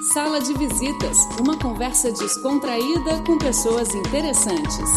Sala 0.00 0.40
de 0.40 0.54
Visitas, 0.54 1.26
uma 1.38 1.58
conversa 1.58 2.10
descontraída 2.10 3.22
com 3.26 3.36
pessoas 3.36 3.94
interessantes. 3.94 4.88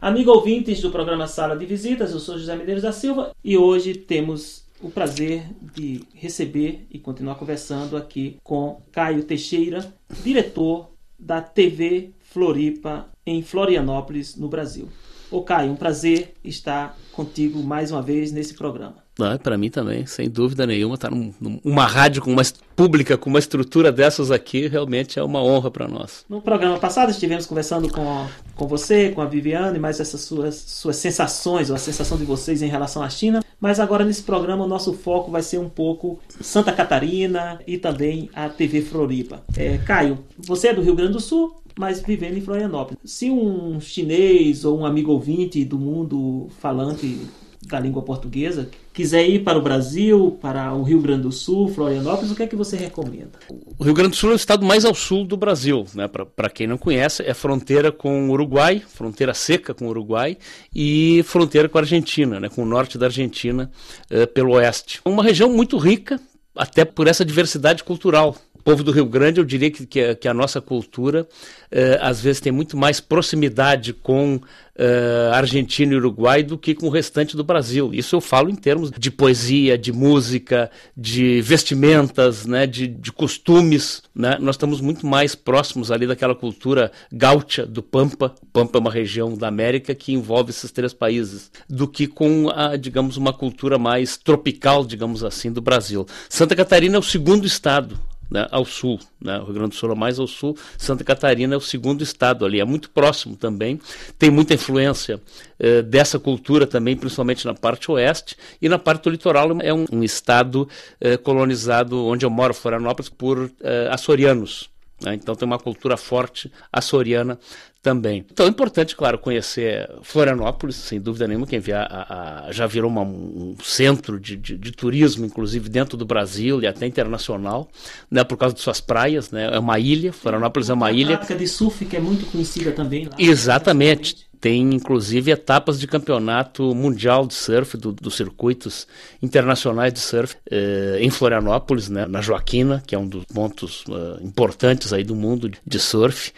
Amigo 0.00 0.30
ouvintes 0.30 0.80
do 0.80 0.90
programa 0.90 1.26
Sala 1.26 1.54
de 1.54 1.66
Visitas, 1.66 2.12
eu 2.12 2.18
sou 2.18 2.38
José 2.38 2.56
Medeiros 2.56 2.82
da 2.82 2.92
Silva 2.92 3.32
e 3.44 3.58
hoje 3.58 3.94
temos 3.94 4.64
o 4.80 4.88
prazer 4.90 5.44
de 5.74 6.02
receber 6.14 6.86
e 6.90 6.98
continuar 6.98 7.34
conversando 7.34 7.94
aqui 7.94 8.38
com 8.42 8.80
Caio 8.90 9.24
Teixeira, 9.24 9.94
diretor 10.22 10.92
da 11.18 11.42
TV 11.42 12.12
Floripa 12.20 13.06
em 13.26 13.42
Florianópolis, 13.42 14.34
no 14.34 14.48
Brasil. 14.48 14.88
Ô 15.30 15.42
Caio, 15.42 15.72
um 15.72 15.76
prazer 15.76 16.34
estar 16.42 16.98
contigo 17.12 17.62
mais 17.62 17.92
uma 17.92 18.00
vez 18.00 18.32
nesse 18.32 18.54
programa. 18.54 19.03
Ah, 19.20 19.38
para 19.38 19.56
mim 19.56 19.70
também, 19.70 20.06
sem 20.06 20.28
dúvida 20.28 20.66
nenhuma, 20.66 20.96
estar 20.96 21.08
tá 21.08 21.14
num, 21.14 21.32
numa 21.64 21.86
rádio 21.86 22.20
com 22.20 22.32
uma 22.32 22.42
pública 22.74 23.16
com 23.16 23.30
uma 23.30 23.38
estrutura 23.38 23.92
dessas 23.92 24.30
aqui 24.30 24.66
realmente 24.66 25.18
é 25.18 25.22
uma 25.22 25.42
honra 25.42 25.70
para 25.70 25.86
nós. 25.86 26.24
No 26.28 26.40
programa 26.40 26.78
passado 26.78 27.10
estivemos 27.10 27.46
conversando 27.46 27.88
com, 27.88 28.26
com 28.56 28.66
você, 28.66 29.10
com 29.10 29.20
a 29.20 29.26
Viviane, 29.26 29.78
mais 29.78 30.00
essas 30.00 30.22
suas, 30.22 30.56
suas 30.56 30.96
sensações, 30.96 31.70
ou 31.70 31.76
a 31.76 31.78
sensação 31.78 32.18
de 32.18 32.24
vocês 32.24 32.62
em 32.62 32.68
relação 32.68 33.02
à 33.02 33.08
China. 33.08 33.44
Mas 33.60 33.78
agora 33.78 34.04
nesse 34.04 34.22
programa 34.22 34.64
o 34.64 34.68
nosso 34.68 34.92
foco 34.92 35.30
vai 35.30 35.42
ser 35.42 35.58
um 35.58 35.68
pouco 35.68 36.18
Santa 36.40 36.72
Catarina 36.72 37.60
e 37.66 37.78
também 37.78 38.28
a 38.34 38.48
TV 38.48 38.82
Floripa. 38.82 39.42
É, 39.56 39.78
Caio, 39.78 40.18
você 40.36 40.68
é 40.68 40.74
do 40.74 40.82
Rio 40.82 40.96
Grande 40.96 41.12
do 41.12 41.20
Sul, 41.20 41.54
mas 41.78 42.00
vivendo 42.00 42.36
em 42.36 42.40
Florianópolis. 42.40 42.98
Se 43.04 43.30
um 43.30 43.80
chinês 43.80 44.64
ou 44.64 44.78
um 44.78 44.86
amigo 44.86 45.12
ouvinte 45.12 45.64
do 45.64 45.78
mundo 45.78 46.48
falante 46.60 47.20
da 47.66 47.80
língua 47.80 48.02
portuguesa 48.02 48.68
quiser 48.92 49.28
ir 49.28 49.42
para 49.42 49.58
o 49.58 49.62
Brasil, 49.62 50.38
para 50.40 50.72
o 50.72 50.82
Rio 50.84 51.00
Grande 51.00 51.22
do 51.22 51.32
Sul, 51.32 51.68
Florianópolis, 51.68 52.30
o 52.30 52.36
que 52.36 52.44
é 52.44 52.46
que 52.46 52.54
você 52.54 52.76
recomenda? 52.76 53.32
O 53.76 53.82
Rio 53.82 53.92
Grande 53.92 54.10
do 54.10 54.16
Sul 54.16 54.30
é 54.30 54.34
o 54.34 54.36
estado 54.36 54.64
mais 54.64 54.84
ao 54.84 54.94
sul 54.94 55.24
do 55.24 55.36
Brasil, 55.36 55.84
né? 55.94 56.08
Para 56.08 56.48
quem 56.48 56.68
não 56.68 56.78
conhece, 56.78 57.22
é 57.24 57.34
fronteira 57.34 57.90
com 57.90 58.28
o 58.28 58.32
Uruguai, 58.32 58.80
fronteira 58.86 59.34
seca 59.34 59.74
com 59.74 59.86
o 59.86 59.88
Uruguai 59.88 60.38
e 60.72 61.24
fronteira 61.24 61.68
com 61.68 61.76
a 61.76 61.80
Argentina, 61.80 62.38
né? 62.38 62.48
com 62.48 62.62
o 62.62 62.66
norte 62.66 62.96
da 62.96 63.06
Argentina 63.06 63.70
uh, 64.10 64.26
pelo 64.28 64.52
oeste. 64.52 65.00
Uma 65.04 65.24
região 65.24 65.52
muito 65.52 65.76
rica, 65.76 66.20
até 66.54 66.84
por 66.84 67.08
essa 67.08 67.24
diversidade 67.24 67.82
cultural 67.82 68.36
povo 68.64 68.82
do 68.82 68.90
Rio 68.90 69.04
Grande, 69.04 69.38
eu 69.38 69.44
diria 69.44 69.70
que, 69.70 69.86
que, 69.86 70.00
a, 70.00 70.14
que 70.14 70.26
a 70.26 70.32
nossa 70.32 70.60
cultura 70.60 71.28
uh, 71.70 72.00
às 72.00 72.20
vezes 72.20 72.40
tem 72.40 72.50
muito 72.50 72.76
mais 72.76 72.98
proximidade 72.98 73.92
com 73.92 74.36
uh, 74.36 75.34
Argentina 75.34 75.92
e 75.92 75.96
Uruguai 75.96 76.42
do 76.42 76.56
que 76.56 76.74
com 76.74 76.86
o 76.86 76.90
restante 76.90 77.36
do 77.36 77.44
Brasil. 77.44 77.92
Isso 77.92 78.16
eu 78.16 78.22
falo 78.22 78.48
em 78.48 78.54
termos 78.54 78.90
de 78.90 79.10
poesia, 79.10 79.76
de 79.76 79.92
música, 79.92 80.70
de 80.96 81.42
vestimentas, 81.42 82.46
né, 82.46 82.66
de, 82.66 82.86
de 82.86 83.12
costumes. 83.12 84.02
Né? 84.14 84.38
Nós 84.40 84.54
estamos 84.54 84.80
muito 84.80 85.06
mais 85.06 85.34
próximos 85.34 85.90
ali 85.90 86.06
daquela 86.06 86.34
cultura 86.34 86.90
gaúcha 87.12 87.66
do 87.66 87.82
Pampa. 87.82 88.34
O 88.42 88.46
Pampa 88.46 88.78
é 88.78 88.80
uma 88.80 88.90
região 88.90 89.36
da 89.36 89.48
América 89.48 89.94
que 89.94 90.14
envolve 90.14 90.50
esses 90.50 90.70
três 90.70 90.94
países, 90.94 91.50
do 91.68 91.86
que 91.86 92.06
com, 92.06 92.48
a, 92.48 92.76
digamos, 92.76 93.18
uma 93.18 93.32
cultura 93.32 93.78
mais 93.78 94.16
tropical, 94.16 94.86
digamos 94.86 95.22
assim, 95.22 95.52
do 95.52 95.60
Brasil. 95.60 96.06
Santa 96.30 96.56
Catarina 96.56 96.96
é 96.96 96.98
o 96.98 97.02
segundo 97.02 97.46
estado 97.46 97.98
né, 98.30 98.46
ao 98.50 98.64
sul. 98.64 98.98
Né? 99.20 99.38
O 99.38 99.44
Rio 99.44 99.54
Grande 99.54 99.70
do 99.70 99.74
Sul 99.74 99.92
é 99.92 99.94
mais 99.94 100.18
ao 100.18 100.26
sul, 100.26 100.56
Santa 100.76 101.04
Catarina 101.04 101.54
é 101.54 101.56
o 101.56 101.60
segundo 101.60 102.02
estado 102.02 102.44
ali, 102.44 102.60
é 102.60 102.64
muito 102.64 102.90
próximo 102.90 103.36
também, 103.36 103.80
tem 104.18 104.30
muita 104.30 104.54
influência 104.54 105.20
eh, 105.58 105.82
dessa 105.82 106.18
cultura 106.18 106.66
também, 106.66 106.96
principalmente 106.96 107.46
na 107.46 107.54
parte 107.54 107.90
oeste, 107.90 108.36
e 108.60 108.68
na 108.68 108.78
parte 108.78 109.04
do 109.04 109.10
litoral 109.10 109.48
é 109.60 109.72
um, 109.72 109.86
um 109.92 110.02
estado 110.02 110.68
eh, 111.00 111.16
colonizado, 111.16 112.04
onde 112.06 112.24
eu 112.26 112.30
moro, 112.30 112.54
Florianópolis, 112.54 113.08
por 113.08 113.50
eh, 113.62 113.88
açorianos. 113.90 114.73
Né? 115.02 115.14
Então 115.14 115.34
tem 115.34 115.46
uma 115.46 115.58
cultura 115.58 115.96
forte 115.96 116.50
açoriana 116.72 117.38
também. 117.82 118.24
Então 118.32 118.46
é 118.46 118.48
importante, 118.48 118.96
claro, 118.96 119.18
conhecer 119.18 119.90
Florianópolis, 120.02 120.76
sem 120.76 120.98
dúvida 120.98 121.28
nenhuma, 121.28 121.46
quem 121.46 121.60
vier 121.60 121.86
a, 121.90 122.46
a, 122.46 122.52
já 122.52 122.66
virou 122.66 122.90
uma, 122.90 123.02
um 123.02 123.54
centro 123.62 124.18
de, 124.18 124.36
de, 124.36 124.56
de, 124.56 124.72
turismo, 124.72 125.26
inclusive 125.26 125.68
dentro 125.68 125.96
do 125.96 126.06
Brasil 126.06 126.62
e 126.62 126.66
até 126.66 126.86
internacional, 126.86 127.68
né, 128.10 128.24
por 128.24 128.38
causa 128.38 128.54
de 128.54 128.62
suas 128.62 128.80
praias, 128.80 129.30
né, 129.30 129.50
é 129.52 129.58
uma 129.58 129.78
ilha, 129.78 130.14
Florianópolis 130.14 130.70
é 130.70 130.74
uma 130.74 130.90
ilha. 130.90 131.20
A 131.20 131.34
de 131.34 131.46
surf 131.46 131.84
que 131.84 131.96
é 131.96 132.00
muito 132.00 132.24
conhecida 132.26 132.72
também. 132.72 133.04
Lá, 133.04 133.16
Exatamente. 133.18 134.24
Tem 134.44 134.74
inclusive 134.74 135.30
etapas 135.30 135.80
de 135.80 135.86
campeonato 135.86 136.74
mundial 136.74 137.26
de 137.26 137.32
surf, 137.32 137.78
do, 137.78 137.92
dos 137.92 138.14
circuitos 138.14 138.86
internacionais 139.22 139.90
de 139.90 140.00
surf, 140.00 140.36
eh, 140.50 140.98
em 141.00 141.08
Florianópolis, 141.08 141.88
né, 141.88 142.04
na 142.04 142.20
Joaquina, 142.20 142.82
que 142.86 142.94
é 142.94 142.98
um 142.98 143.08
dos 143.08 143.24
pontos 143.24 143.86
uh, 143.86 144.22
importantes 144.22 144.92
aí 144.92 145.02
do 145.02 145.14
mundo 145.14 145.50
de 145.66 145.78
surf. 145.78 146.30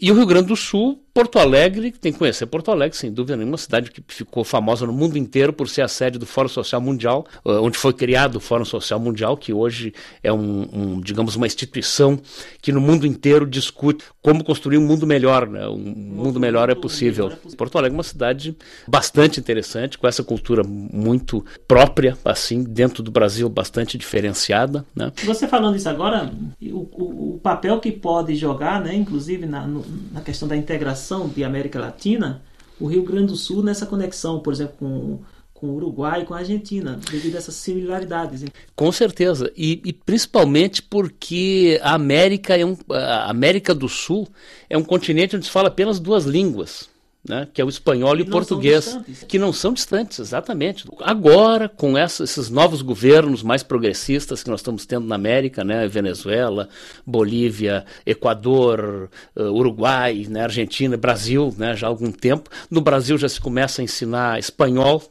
E 0.00 0.10
o 0.10 0.14
Rio 0.16 0.26
Grande 0.26 0.48
do 0.48 0.56
Sul 0.56 1.00
Porto 1.14 1.38
Alegre, 1.38 1.92
tem 1.92 2.10
que 2.10 2.18
conhecer 2.18 2.46
Porto 2.46 2.70
Alegre, 2.70 2.96
sem 2.96 3.12
dúvida 3.12 3.36
nenhuma, 3.36 3.58
cidade 3.58 3.90
que 3.90 4.02
ficou 4.08 4.42
famosa 4.44 4.86
no 4.86 4.94
mundo 4.94 5.18
inteiro 5.18 5.52
por 5.52 5.68
ser 5.68 5.82
a 5.82 5.88
sede 5.88 6.18
do 6.18 6.24
Fórum 6.24 6.48
Social 6.48 6.80
Mundial, 6.80 7.26
eh, 7.44 7.50
onde 7.50 7.76
foi 7.76 7.92
criado 7.92 8.36
o 8.36 8.40
Fórum 8.40 8.64
Social 8.64 8.98
Mundial, 8.98 9.36
que 9.36 9.52
hoje 9.52 9.92
é 10.22 10.32
um, 10.32 10.68
um 10.72 11.00
digamos, 11.00 11.36
uma 11.36 11.46
instituição 11.46 12.18
que 12.62 12.72
no 12.72 12.80
mundo 12.80 13.06
inteiro 13.06 13.46
discute 13.46 14.02
como 14.22 14.42
construir 14.42 14.78
um 14.78 14.86
mundo 14.86 15.06
melhor, 15.06 15.46
né? 15.46 15.68
Um 15.68 15.76
mundo 15.76 16.40
melhor 16.40 16.70
é 16.70 16.74
possível. 16.74 17.30
Porto 17.58 17.76
Alegre 17.76 17.94
é 17.94 17.98
uma 17.98 18.02
cidade 18.02 18.56
bastante 18.88 19.38
interessante, 19.38 19.98
com 19.98 20.08
essa 20.08 20.24
cultura 20.24 20.62
muito 20.64 21.44
própria, 21.68 22.16
assim, 22.24 22.62
dentro 22.62 23.02
do 23.02 23.10
Brasil, 23.10 23.50
bastante 23.50 23.98
diferenciada, 23.98 24.82
né? 24.96 25.12
Você 25.24 25.46
falando 25.46 25.76
isso 25.76 25.90
agora, 25.90 26.32
o, 26.62 27.34
o, 27.34 27.40
papel 27.42 27.80
que 27.80 27.92
pode 27.92 28.34
jogar, 28.34 28.80
né, 28.80 28.94
inclusive 28.94 29.44
na, 29.44 29.66
no, 29.66 29.84
na 30.12 30.20
questão 30.20 30.48
da 30.48 30.56
integração 30.56 31.01
de 31.28 31.44
América 31.44 31.80
Latina, 31.80 32.42
o 32.80 32.86
Rio 32.86 33.02
Grande 33.02 33.28
do 33.28 33.36
Sul 33.36 33.62
nessa 33.62 33.86
conexão, 33.86 34.40
por 34.40 34.52
exemplo, 34.52 34.74
com, 34.78 35.18
com 35.52 35.66
o 35.68 35.74
Uruguai 35.74 36.22
e 36.22 36.24
com 36.24 36.34
a 36.34 36.38
Argentina, 36.38 37.00
devido 37.10 37.34
a 37.34 37.38
essas 37.38 37.54
similaridades. 37.54 38.44
Com 38.74 38.90
certeza, 38.90 39.52
e, 39.56 39.80
e, 39.84 39.92
principalmente 39.92 40.82
porque 40.82 41.80
a 41.82 41.94
América, 41.94 42.56
é 42.56 42.64
um, 42.64 42.76
a 42.90 43.30
América 43.30 43.74
do 43.74 43.88
Sul 43.88 44.28
é 44.68 44.76
um 44.76 44.84
continente 44.84 45.36
onde 45.36 45.44
se 45.44 45.50
fala 45.50 45.68
apenas 45.68 46.00
duas 46.00 46.24
línguas 46.24 46.91
né, 47.28 47.46
que 47.52 47.60
é 47.60 47.64
o 47.64 47.68
espanhol 47.68 48.16
e 48.18 48.22
o 48.22 48.26
português, 48.26 48.98
que 49.28 49.38
não 49.38 49.52
são 49.52 49.72
distantes, 49.72 50.18
exatamente. 50.18 50.84
Agora, 51.00 51.68
com 51.68 51.96
essa, 51.96 52.24
esses 52.24 52.50
novos 52.50 52.82
governos 52.82 53.42
mais 53.44 53.62
progressistas 53.62 54.42
que 54.42 54.50
nós 54.50 54.60
estamos 54.60 54.84
tendo 54.86 55.06
na 55.06 55.14
América, 55.14 55.62
né, 55.62 55.86
Venezuela, 55.86 56.68
Bolívia, 57.06 57.84
Equador, 58.04 59.08
uh, 59.36 59.42
Uruguai, 59.42 60.26
né, 60.28 60.42
Argentina, 60.42 60.96
Brasil, 60.96 61.54
né, 61.56 61.76
já 61.76 61.86
há 61.86 61.90
algum 61.90 62.10
tempo, 62.10 62.50
no 62.68 62.80
Brasil 62.80 63.16
já 63.16 63.28
se 63.28 63.40
começa 63.40 63.80
a 63.80 63.84
ensinar 63.84 64.38
espanhol 64.40 65.02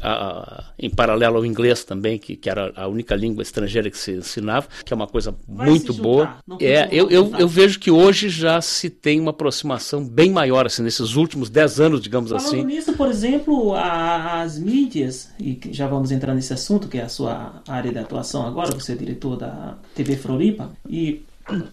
a, 0.00 0.64
em 0.78 0.90
paralelo 0.90 1.36
ao 1.36 1.46
inglês 1.46 1.84
também, 1.84 2.18
que, 2.18 2.36
que 2.36 2.48
era 2.48 2.72
a 2.76 2.86
única 2.88 3.14
língua 3.14 3.42
estrangeira 3.42 3.90
que 3.90 3.98
se 3.98 4.12
ensinava, 4.12 4.66
que 4.84 4.92
é 4.92 4.96
uma 4.96 5.06
coisa 5.06 5.34
Vai 5.46 5.68
muito 5.68 5.92
boa. 5.94 6.36
É, 6.60 6.88
eu, 6.90 7.10
eu, 7.10 7.32
eu, 7.38 7.48
vejo 7.48 7.78
que 7.78 7.90
hoje 7.90 8.28
já 8.28 8.60
se 8.60 8.90
tem 8.90 9.20
uma 9.20 9.30
aproximação 9.30 10.04
bem 10.04 10.30
maior, 10.30 10.66
assim, 10.66 10.82
nesses 10.82 11.14
últimos 11.16 11.50
dez 11.50 11.80
anos, 11.80 12.00
digamos 12.00 12.30
Falando 12.30 12.46
assim. 12.46 12.64
nisso, 12.64 12.92
por 12.94 13.08
exemplo, 13.08 13.74
a, 13.74 14.42
as 14.42 14.58
mídias, 14.58 15.30
e 15.38 15.58
já 15.70 15.86
vamos 15.86 16.10
entrar 16.10 16.34
nesse 16.34 16.52
assunto, 16.52 16.88
que 16.88 16.98
é 16.98 17.02
a 17.02 17.08
sua 17.08 17.62
área 17.68 17.92
de 17.92 17.98
atuação 17.98 18.46
agora, 18.46 18.72
você 18.72 18.92
é 18.92 18.96
diretor 18.96 19.36
da 19.36 19.76
TV 19.94 20.16
Floripa, 20.16 20.70
e 20.88 21.22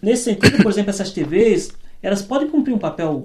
nesse 0.02 0.24
sentido, 0.24 0.62
por 0.62 0.70
exemplo, 0.70 0.90
essas 0.90 1.12
TVs, 1.12 1.72
elas 2.02 2.22
podem 2.22 2.48
cumprir 2.48 2.74
um 2.74 2.78
papel 2.78 3.24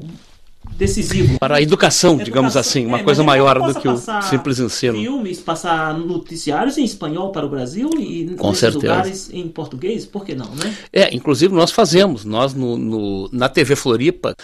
decisivo. 0.78 1.40
Para 1.40 1.58
a 1.58 1.62
educação, 1.62 2.12
educação 2.12 2.26
digamos 2.26 2.58
assim, 2.58 2.86
uma 2.86 3.00
é, 3.00 3.03
coisa 3.03 3.24
maior 3.24 3.59
do 3.62 3.80
que 3.80 3.88
o 3.88 3.98
simples 4.24 4.59
ensino. 4.59 4.98
Filmes, 4.98 5.40
passar 5.40 5.98
noticiários 5.98 6.78
em 6.78 6.84
espanhol 6.84 7.31
para 7.31 7.46
o 7.46 7.50
Brasil 7.50 7.90
e 8.00 8.36
Com 8.38 8.53
certeza. 8.53 8.88
lugares 8.88 9.30
em 9.31 9.48
português, 9.48 10.06
por 10.06 10.26
que 10.26 10.35
não, 10.35 10.53
né? 10.56 10.76
É, 10.91 11.14
inclusive 11.16 11.53
nós 11.53 11.72
fazemos, 11.72 12.26
nós 12.26 12.53
no, 12.53 12.78
no 12.78 13.29
na 13.32 13.50
TV 13.50 13.76
Floripa. 13.76 14.35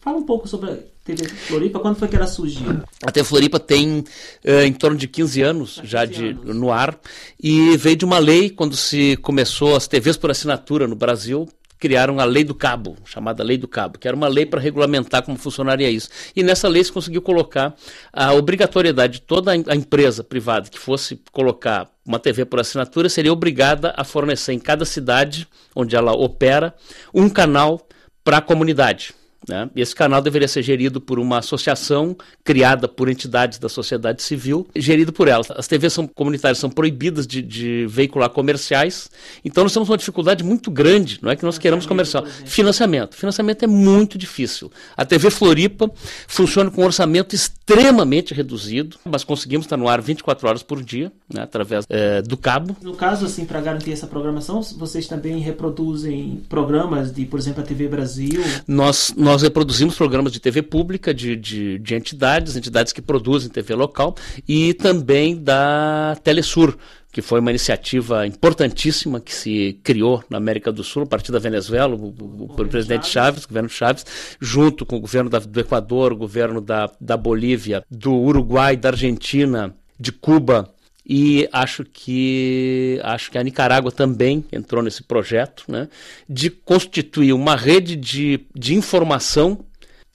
Fala 0.00 0.18
um 0.18 0.24
pouco 0.24 0.48
sobre 0.48 0.70
a 0.70 0.76
TV 1.04 1.28
Floripa, 1.28 1.78
quando 1.80 1.96
foi 1.96 2.08
que 2.08 2.16
ela 2.16 2.26
surgiu? 2.26 2.80
A 3.04 3.10
TV 3.10 3.26
Floripa 3.26 3.58
tem 3.58 4.00
uh, 4.00 4.62
em 4.64 4.72
torno 4.72 4.96
de 4.96 5.08
15 5.08 5.42
anos 5.42 5.74
15 5.76 5.86
já 5.86 6.04
de, 6.04 6.28
anos. 6.28 6.56
no 6.56 6.70
ar 6.70 6.98
e 7.42 7.76
veio 7.76 7.96
de 7.96 8.04
uma 8.04 8.18
lei 8.18 8.50
quando 8.50 8.76
se 8.76 9.16
começou 9.16 9.76
as 9.76 9.86
TVs 9.86 10.16
por 10.16 10.30
assinatura 10.30 10.86
no 10.86 10.94
Brasil 10.94 11.48
criaram 11.82 12.20
a 12.20 12.24
Lei 12.24 12.44
do 12.44 12.54
Cabo, 12.54 12.96
chamada 13.04 13.42
Lei 13.42 13.58
do 13.58 13.66
Cabo, 13.66 13.98
que 13.98 14.06
era 14.06 14.16
uma 14.16 14.28
lei 14.28 14.46
para 14.46 14.60
regulamentar 14.60 15.24
como 15.24 15.36
funcionaria 15.36 15.90
isso. 15.90 16.08
E 16.36 16.40
nessa 16.40 16.68
lei 16.68 16.84
se 16.84 16.92
conseguiu 16.92 17.20
colocar 17.20 17.74
a 18.12 18.32
obrigatoriedade 18.34 19.14
de 19.14 19.22
toda 19.22 19.50
a 19.50 19.74
empresa 19.74 20.22
privada 20.22 20.70
que 20.70 20.78
fosse 20.78 21.20
colocar 21.32 21.90
uma 22.06 22.20
TV 22.20 22.44
por 22.44 22.60
assinatura 22.60 23.08
seria 23.08 23.32
obrigada 23.32 23.92
a 23.96 24.04
fornecer 24.04 24.52
em 24.52 24.60
cada 24.60 24.84
cidade 24.84 25.48
onde 25.74 25.96
ela 25.96 26.12
opera 26.12 26.72
um 27.12 27.28
canal 27.28 27.84
para 28.22 28.36
a 28.36 28.40
comunidade. 28.40 29.12
Né? 29.48 29.68
E 29.74 29.80
esse 29.80 29.94
canal 29.94 30.22
deveria 30.22 30.46
ser 30.46 30.62
gerido 30.62 31.00
por 31.00 31.18
uma 31.18 31.38
associação 31.38 32.16
criada 32.44 32.86
por 32.86 33.08
entidades 33.08 33.58
da 33.58 33.68
sociedade 33.68 34.22
civil, 34.22 34.68
gerido 34.74 35.12
por 35.12 35.28
elas. 35.28 35.50
As 35.50 35.66
TVs 35.66 35.92
são, 35.92 36.06
comunitárias 36.06 36.58
são 36.58 36.70
proibidas 36.70 37.26
de, 37.26 37.42
de 37.42 37.86
veicular 37.88 38.30
comerciais, 38.30 39.10
então 39.44 39.64
nós 39.64 39.72
temos 39.72 39.88
uma 39.88 39.98
dificuldade 39.98 40.44
muito 40.44 40.70
grande, 40.70 41.18
não 41.22 41.30
é 41.30 41.36
que 41.36 41.44
nós 41.44 41.58
queremos 41.58 41.86
comercial. 41.86 42.24
Financiamento. 42.44 43.16
Financiamento 43.16 43.64
é 43.64 43.66
muito 43.66 44.16
difícil. 44.16 44.70
A 44.96 45.04
TV 45.04 45.30
Floripa 45.30 45.90
funciona 46.28 46.70
com 46.70 46.82
um 46.82 46.84
orçamento 46.84 47.34
extremamente 47.34 48.34
reduzido, 48.34 48.96
mas 49.04 49.24
conseguimos 49.24 49.66
estar 49.66 49.76
no 49.76 49.88
ar 49.88 50.00
24 50.00 50.48
horas 50.48 50.62
por 50.62 50.82
dia, 50.82 51.10
né, 51.32 51.42
através 51.42 51.84
é, 51.88 52.22
do 52.22 52.36
cabo. 52.36 52.76
No 52.82 52.94
caso, 52.94 53.26
assim, 53.26 53.44
para 53.44 53.60
garantir 53.60 53.92
essa 53.92 54.06
programação, 54.06 54.62
vocês 54.62 55.06
também 55.08 55.38
reproduzem 55.38 56.42
programas 56.48 57.12
de, 57.12 57.24
por 57.24 57.38
exemplo, 57.38 57.62
a 57.62 57.66
TV 57.66 57.88
Brasil? 57.88 58.42
Nós, 58.66 59.14
nós 59.16 59.31
reproduzimos 59.40 59.94
programas 59.94 60.32
de 60.32 60.38
TV 60.38 60.60
pública, 60.60 61.14
de, 61.14 61.34
de, 61.34 61.78
de 61.78 61.94
entidades, 61.94 62.54
entidades 62.56 62.92
que 62.92 63.00
produzem 63.00 63.48
TV 63.48 63.74
local, 63.74 64.14
e 64.46 64.74
também 64.74 65.34
da 65.34 66.14
Telesur, 66.22 66.76
que 67.10 67.22
foi 67.22 67.40
uma 67.40 67.50
iniciativa 67.50 68.26
importantíssima 68.26 69.20
que 69.20 69.34
se 69.34 69.80
criou 69.82 70.22
na 70.28 70.36
América 70.36 70.70
do 70.70 70.84
Sul, 70.84 71.04
a 71.04 71.06
partir 71.06 71.32
da 71.32 71.38
Venezuela, 71.38 71.94
o, 71.94 72.08
o, 72.08 72.44
o 72.50 72.66
presidente 72.66 73.06
Chaves, 73.06 73.44
o 73.44 73.48
governo 73.48 73.68
Chaves, 73.70 74.04
junto 74.40 74.84
com 74.84 74.96
o 74.96 75.00
governo 75.00 75.30
da, 75.30 75.38
do 75.38 75.60
Equador, 75.60 76.12
o 76.12 76.16
governo 76.16 76.60
da, 76.60 76.90
da 77.00 77.16
Bolívia, 77.16 77.82
do 77.90 78.12
Uruguai, 78.12 78.76
da 78.76 78.90
Argentina, 78.90 79.74
de 79.98 80.12
Cuba 80.12 80.68
e 81.04 81.48
acho 81.52 81.84
que 81.84 83.00
acho 83.02 83.30
que 83.30 83.38
a 83.38 83.42
Nicarágua 83.42 83.90
também 83.90 84.44
entrou 84.52 84.82
nesse 84.82 85.02
projeto, 85.02 85.64
né, 85.68 85.88
de 86.28 86.50
constituir 86.50 87.32
uma 87.32 87.56
rede 87.56 87.96
de, 87.96 88.40
de 88.54 88.74
informação 88.74 89.64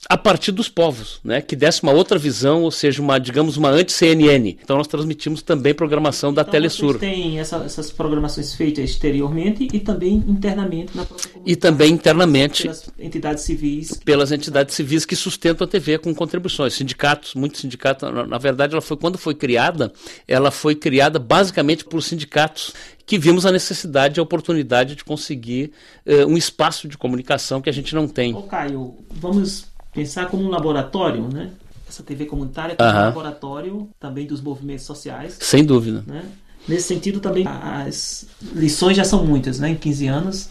a 0.08 0.16
partir 0.16 0.52
dos 0.52 0.68
povos, 0.68 1.18
né, 1.24 1.40
que 1.40 1.56
desse 1.56 1.82
uma 1.82 1.92
outra 1.92 2.18
visão, 2.18 2.62
ou 2.62 2.70
seja, 2.70 3.02
uma, 3.02 3.18
digamos, 3.18 3.56
uma 3.56 3.68
anti-CNN. 3.70 4.56
Então 4.62 4.76
nós 4.76 4.86
transmitimos 4.86 5.42
também 5.42 5.74
programação 5.74 6.32
da 6.32 6.42
então, 6.42 6.52
Telesur. 6.52 6.98
tem 6.98 7.40
essa, 7.40 7.56
essas 7.56 7.90
programações 7.90 8.54
feitas 8.54 8.88
exteriormente 8.90 9.66
e 9.72 9.80
também 9.80 10.22
internamente 10.28 10.96
na 10.96 11.04
própria 11.04 11.30
comunidade. 11.30 11.52
E 11.52 11.56
também 11.56 11.92
internamente 11.92 12.62
pelas 12.62 12.90
entidades 12.98 13.42
civis. 13.42 13.92
Pelas 14.04 14.32
entidades 14.32 14.74
civis 14.74 15.04
que 15.04 15.16
sustentam 15.16 15.64
a 15.64 15.68
TV 15.68 15.98
com 15.98 16.14
contribuições. 16.14 16.74
Sindicatos, 16.74 17.34
muitos 17.34 17.60
sindicatos, 17.60 18.08
na, 18.12 18.24
na 18.24 18.38
verdade, 18.38 18.74
ela 18.74 18.82
foi 18.82 18.96
quando 18.96 19.18
foi 19.18 19.34
criada, 19.34 19.92
ela 20.28 20.52
foi 20.52 20.76
criada 20.76 21.18
basicamente 21.18 21.84
por 21.84 22.02
sindicatos 22.02 22.72
que 23.04 23.18
vimos 23.18 23.46
a 23.46 23.50
necessidade 23.50 24.18
e 24.18 24.20
a 24.20 24.22
oportunidade 24.22 24.94
de 24.94 25.02
conseguir 25.02 25.72
uh, 26.06 26.26
um 26.26 26.36
espaço 26.36 26.86
de 26.86 26.98
comunicação 26.98 27.62
que 27.62 27.70
a 27.70 27.72
gente 27.72 27.94
não 27.94 28.06
tem. 28.06 28.34
Ô 28.34 28.42
Caio, 28.42 28.96
vamos 29.10 29.64
pensar 29.98 30.28
como 30.28 30.44
um 30.44 30.48
laboratório, 30.48 31.28
né? 31.28 31.50
Essa 31.88 32.02
TV 32.02 32.26
comunitária 32.26 32.76
como 32.76 32.88
um 32.88 32.92
laboratório 32.92 33.88
também 33.98 34.26
dos 34.26 34.40
movimentos 34.40 34.84
sociais. 34.84 35.36
Sem 35.40 35.64
dúvida. 35.64 36.04
Né? 36.06 36.24
Nesse 36.68 36.88
sentido 36.88 37.18
também 37.18 37.44
as 37.46 38.26
lições 38.54 38.96
já 38.96 39.04
são 39.04 39.24
muitas, 39.24 39.58
né? 39.58 39.70
Em 39.70 39.74
15 39.74 40.06
anos 40.06 40.50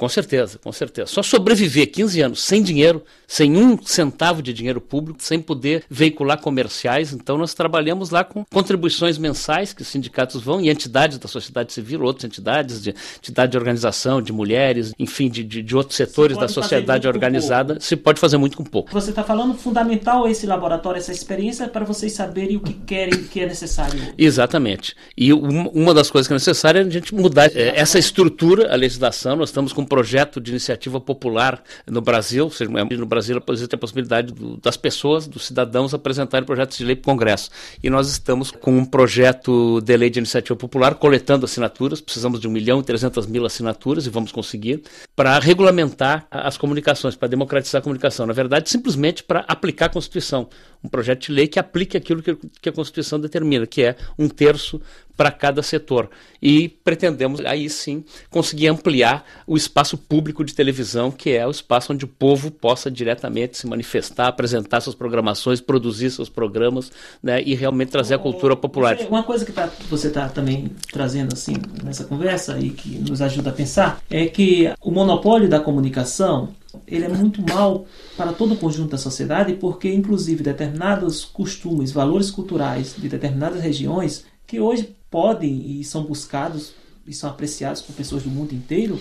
com 0.00 0.08
certeza, 0.08 0.58
com 0.64 0.72
certeza. 0.72 1.08
Só 1.08 1.22
sobreviver 1.22 1.92
15 1.92 2.22
anos 2.22 2.42
sem 2.42 2.62
dinheiro, 2.62 3.04
sem 3.28 3.54
um 3.54 3.76
centavo 3.84 4.40
de 4.40 4.50
dinheiro 4.50 4.80
público, 4.80 5.22
sem 5.22 5.38
poder 5.38 5.84
veicular 5.90 6.40
comerciais. 6.40 7.12
Então, 7.12 7.36
nós 7.36 7.52
trabalhamos 7.52 8.08
lá 8.08 8.24
com 8.24 8.42
contribuições 8.50 9.18
mensais 9.18 9.74
que 9.74 9.82
os 9.82 9.88
sindicatos 9.88 10.42
vão 10.42 10.58
e 10.58 10.70
entidades 10.70 11.18
da 11.18 11.28
sociedade 11.28 11.74
civil, 11.74 12.00
outras 12.00 12.24
entidades, 12.24 12.82
de 12.82 12.94
entidade 13.18 13.52
de 13.52 13.58
organização, 13.58 14.22
de 14.22 14.32
mulheres, 14.32 14.94
enfim, 14.98 15.28
de, 15.28 15.44
de, 15.44 15.62
de 15.62 15.76
outros 15.76 15.98
setores 15.98 16.38
da 16.38 16.48
sociedade 16.48 17.06
organizada. 17.06 17.78
Se 17.78 17.94
pode 17.94 18.18
fazer 18.18 18.38
muito 18.38 18.56
com 18.56 18.64
pouco. 18.64 18.90
Você 18.92 19.10
está 19.10 19.22
falando 19.22 19.52
fundamental 19.52 20.26
esse 20.26 20.46
laboratório, 20.46 20.98
essa 20.98 21.12
experiência, 21.12 21.68
para 21.68 21.84
vocês 21.84 22.14
saberem 22.14 22.56
o 22.56 22.60
que 22.60 22.72
querem, 22.72 23.20
o 23.20 23.24
que 23.24 23.40
é 23.40 23.46
necessário. 23.46 24.00
Exatamente. 24.16 24.96
E 25.14 25.30
uma 25.30 25.92
das 25.92 26.10
coisas 26.10 26.26
que 26.26 26.32
é 26.32 26.36
necessária 26.36 26.78
é 26.78 26.84
a 26.84 26.88
gente 26.88 27.14
mudar 27.14 27.54
é, 27.54 27.78
essa 27.78 27.98
estrutura, 27.98 28.72
a 28.72 28.76
legislação. 28.76 29.36
Nós 29.36 29.50
estamos 29.50 29.74
com 29.74 29.89
projeto 29.90 30.40
de 30.40 30.52
iniciativa 30.52 31.00
popular 31.00 31.60
no 31.84 32.00
Brasil, 32.00 32.44
ou 32.44 32.50
seja, 32.50 32.70
no 32.70 33.06
Brasil 33.06 33.42
existe 33.50 33.74
a 33.74 33.78
possibilidade 33.78 34.32
do, 34.32 34.56
das 34.58 34.76
pessoas, 34.76 35.26
dos 35.26 35.44
cidadãos 35.44 35.92
apresentarem 35.92 36.46
projetos 36.46 36.78
de 36.78 36.84
lei 36.84 36.94
para 36.94 37.10
o 37.10 37.12
Congresso. 37.12 37.50
E 37.82 37.90
nós 37.90 38.08
estamos 38.08 38.52
com 38.52 38.78
um 38.78 38.84
projeto 38.84 39.80
de 39.80 39.96
lei 39.96 40.08
de 40.08 40.20
iniciativa 40.20 40.56
popular, 40.56 40.94
coletando 40.94 41.44
assinaturas, 41.44 42.00
precisamos 42.00 42.38
de 42.38 42.46
1 42.46 42.50
milhão 42.52 42.78
e 42.78 42.84
300 42.84 43.26
mil 43.26 43.44
assinaturas 43.44 44.06
e 44.06 44.10
vamos 44.10 44.30
conseguir, 44.30 44.82
para 45.16 45.36
regulamentar 45.40 46.24
as 46.30 46.56
comunicações, 46.56 47.16
para 47.16 47.26
democratizar 47.26 47.80
a 47.80 47.82
comunicação. 47.82 48.26
Na 48.26 48.32
verdade, 48.32 48.70
simplesmente 48.70 49.24
para 49.24 49.40
aplicar 49.48 49.86
a 49.86 49.88
Constituição. 49.88 50.48
Um 50.82 50.88
projeto 50.88 51.26
de 51.26 51.32
lei 51.32 51.46
que 51.46 51.58
aplique 51.58 51.96
aquilo 51.96 52.22
que, 52.22 52.36
que 52.60 52.68
a 52.68 52.72
Constituição 52.72 53.20
determina, 53.20 53.66
que 53.66 53.82
é 53.82 53.96
um 54.18 54.28
terço 54.28 54.80
para 55.20 55.30
cada 55.30 55.62
setor. 55.62 56.08
E 56.40 56.70
pretendemos, 56.82 57.40
aí 57.44 57.68
sim, 57.68 58.02
conseguir 58.30 58.68
ampliar 58.68 59.22
o 59.46 59.54
espaço 59.54 59.98
público 59.98 60.42
de 60.42 60.54
televisão, 60.54 61.10
que 61.10 61.32
é 61.32 61.46
o 61.46 61.50
espaço 61.50 61.92
onde 61.92 62.06
o 62.06 62.08
povo 62.08 62.50
possa 62.50 62.90
diretamente 62.90 63.58
se 63.58 63.66
manifestar, 63.66 64.28
apresentar 64.28 64.80
suas 64.80 64.96
programações, 64.96 65.60
produzir 65.60 66.10
seus 66.10 66.30
programas 66.30 66.90
né, 67.22 67.42
e 67.44 67.54
realmente 67.54 67.90
trazer 67.90 68.14
a 68.14 68.18
cultura 68.18 68.56
popular. 68.56 68.96
Uma 69.10 69.22
coisa 69.22 69.44
que 69.44 69.52
tá, 69.52 69.68
você 69.90 70.08
está 70.08 70.26
também 70.30 70.70
trazendo 70.90 71.34
assim 71.34 71.56
nessa 71.84 72.04
conversa 72.04 72.58
e 72.58 72.70
que 72.70 72.98
nos 73.00 73.20
ajuda 73.20 73.50
a 73.50 73.52
pensar 73.52 74.00
é 74.08 74.24
que 74.24 74.72
o 74.80 74.90
monopólio 74.90 75.50
da 75.50 75.60
comunicação 75.60 76.48
ele 76.86 77.04
é 77.04 77.08
muito 77.08 77.42
mal 77.42 77.86
para 78.16 78.32
todo 78.32 78.54
o 78.54 78.56
conjunto 78.56 78.90
da 78.90 78.98
sociedade 78.98 79.54
porque 79.54 79.92
inclusive 79.92 80.42
determinados 80.42 81.24
costumes, 81.24 81.92
valores 81.92 82.30
culturais 82.30 82.94
de 82.96 83.08
determinadas 83.08 83.62
regiões 83.62 84.24
que 84.46 84.60
hoje 84.60 84.96
podem 85.10 85.78
e 85.80 85.84
são 85.84 86.04
buscados 86.04 86.72
e 87.06 87.12
são 87.12 87.30
apreciados 87.30 87.82
por 87.82 87.94
pessoas 87.94 88.22
do 88.22 88.30
mundo 88.30 88.52
inteiro, 88.52 88.98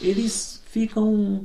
eles 0.00 0.62
ficam 0.70 1.42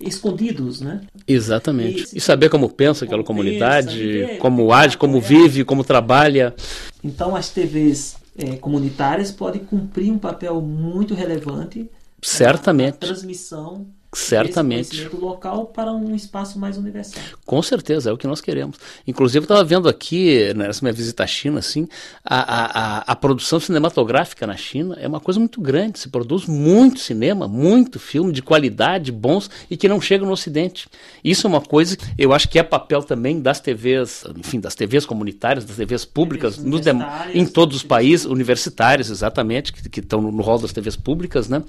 escondidos, 0.00 0.80
né? 0.80 1.02
Exatamente. 1.26 2.14
E, 2.14 2.18
e 2.18 2.20
saber 2.20 2.48
como 2.48 2.68
pensa 2.68 3.04
aquela 3.04 3.24
comunidade, 3.24 4.26
pensa, 4.26 4.40
como 4.40 4.72
age, 4.72 4.96
como 4.96 5.20
vive, 5.20 5.64
como 5.64 5.82
trabalha. 5.84 6.54
Então 7.02 7.34
as 7.34 7.50
TVs 7.50 8.16
é, 8.38 8.56
comunitárias 8.56 9.32
podem 9.32 9.62
cumprir 9.64 10.12
um 10.12 10.18
papel 10.18 10.60
muito 10.60 11.14
relevante 11.14 11.90
certamente 12.22 12.94
na 12.94 13.08
transmissão 13.08 13.86
Certamente. 14.10 15.02
Esse 15.02 15.16
local 15.16 15.66
para 15.66 15.92
um 15.92 16.14
espaço 16.14 16.58
mais 16.58 16.78
universal. 16.78 17.22
Com 17.44 17.60
certeza, 17.60 18.08
é 18.08 18.12
o 18.12 18.16
que 18.16 18.26
nós 18.26 18.40
queremos. 18.40 18.78
Inclusive, 19.06 19.40
eu 19.40 19.44
estava 19.44 19.62
vendo 19.62 19.86
aqui, 19.86 20.52
nessa 20.54 20.80
minha 20.82 20.94
visita 20.94 21.24
à 21.24 21.26
China, 21.26 21.58
assim, 21.58 21.86
a, 22.24 22.38
a, 22.38 22.98
a, 23.12 23.16
produção 23.16 23.60
cinematográfica 23.60 24.46
na 24.46 24.56
China 24.56 24.96
é 24.98 25.06
uma 25.06 25.20
coisa 25.20 25.38
muito 25.38 25.60
grande. 25.60 25.98
Se 25.98 26.08
produz 26.08 26.46
muito 26.46 27.00
cinema, 27.00 27.46
muito 27.46 28.00
filme 28.00 28.32
de 28.32 28.40
qualidade, 28.40 29.12
bons, 29.12 29.50
e 29.70 29.76
que 29.76 29.86
não 29.86 30.00
chega 30.00 30.24
no 30.24 30.32
Ocidente. 30.32 30.88
Isso 31.22 31.46
é 31.46 31.50
uma 31.50 31.60
coisa 31.60 31.94
que 31.94 32.06
eu 32.16 32.32
acho 32.32 32.48
que 32.48 32.58
é 32.58 32.62
papel 32.62 33.02
também 33.02 33.42
das 33.42 33.60
TVs, 33.60 34.24
enfim, 34.36 34.58
das 34.58 34.74
TVs 34.74 35.04
comunitárias, 35.04 35.66
das 35.66 35.76
TVs 35.76 36.06
públicas, 36.06 36.56
TVs 36.56 36.94
no, 36.94 37.04
em 37.34 37.44
todos 37.44 37.76
os 37.76 37.82
países, 37.82 38.24
universitários, 38.24 39.10
exatamente, 39.10 39.70
que, 39.70 39.86
que 39.86 40.00
estão 40.00 40.22
no, 40.22 40.32
no 40.32 40.42
rol 40.42 40.58
das 40.58 40.72
TVs 40.72 40.96
públicas, 40.96 41.46
né? 41.46 41.62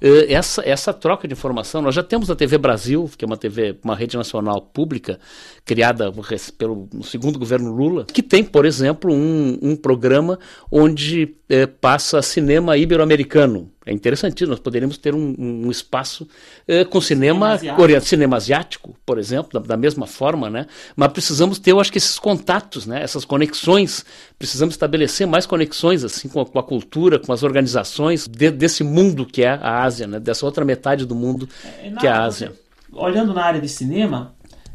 Eh, 0.00 0.32
essa, 0.32 0.60
essa 0.68 0.92
troca 0.92 1.28
de 1.28 1.34
informação 1.34 1.83
nós 1.84 1.94
já 1.94 2.02
temos 2.02 2.30
a 2.30 2.34
TV 2.34 2.58
Brasil, 2.58 3.10
que 3.16 3.24
é 3.24 3.26
uma 3.26 3.36
TV, 3.36 3.78
uma 3.84 3.94
rede 3.94 4.16
nacional 4.16 4.60
pública, 4.60 5.20
criada 5.64 6.12
pelo 6.58 6.88
segundo 7.02 7.38
governo 7.38 7.70
Lula, 7.70 8.04
que 8.06 8.22
tem, 8.22 8.42
por 8.42 8.64
exemplo, 8.64 9.12
um, 9.12 9.58
um 9.62 9.76
programa 9.76 10.38
onde 10.70 11.36
é, 11.48 11.66
passa 11.66 12.22
cinema 12.22 12.76
ibero-americano. 12.76 13.70
É 13.86 13.92
interessantíssimo, 13.92 14.50
nós 14.50 14.60
poderíamos 14.60 14.96
ter 14.96 15.14
um, 15.14 15.34
um 15.38 15.70
espaço 15.70 16.26
é, 16.66 16.84
com 16.84 17.00
cinema, 17.00 17.58
cinema 17.58 17.76
asiático. 17.82 18.08
cinema 18.08 18.36
asiático, 18.36 18.96
por 19.04 19.18
exemplo, 19.18 19.60
da, 19.60 19.66
da, 19.66 19.76
mesma 19.76 20.06
forma, 20.06 20.48
né? 20.48 20.66
Mas 20.96 21.12
precisamos 21.12 21.58
ter, 21.58 21.72
eu 21.72 21.80
acho 21.80 21.92
que 21.92 21.98
esses 21.98 22.18
contatos, 22.18 22.86
né? 22.86 23.02
essas 23.02 23.24
conexões, 23.24 24.04
precisamos 24.38 24.74
estabelecer 24.74 25.26
mais 25.26 25.44
conexões 25.44 26.02
assim 26.02 26.28
com 26.28 26.40
a, 26.40 26.46
com 26.46 26.58
a 26.58 26.62
cultura, 26.62 27.18
com 27.18 27.32
as 27.32 27.42
organizações 27.42 28.26
de, 28.26 28.50
desse 28.50 28.82
mundo 28.82 29.26
que 29.26 29.42
é 29.42 29.50
a 29.50 29.82
Ásia, 29.82 30.06
né? 30.06 30.18
Dessa 30.18 30.46
outra 30.46 30.64
metade 30.64 31.04
do 31.04 31.14
mundo 31.14 31.48
é, 31.82 31.90
que 31.90 32.06
é 32.06 32.10
a 32.10 32.24
Ásia. 32.24 32.52
Olhando 32.92 33.34
na 33.34 33.44
área 33.44 33.60
de 33.60 33.68
cinema, 33.68 34.34